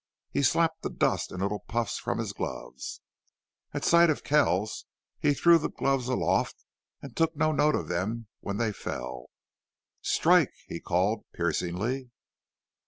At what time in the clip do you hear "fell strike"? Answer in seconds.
8.73-10.53